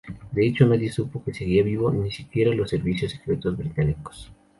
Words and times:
De 0.31 0.47
hecho 0.47 0.65
nadie 0.65 0.91
supo 0.91 1.23
que 1.23 1.31
seguía 1.31 1.61
vivo, 1.61 1.91
ni 1.91 2.09
siquiera 2.09 2.55
los 2.55 2.71
servicios 2.71 3.11
secretos 3.11 3.55
británicos. 3.55 4.33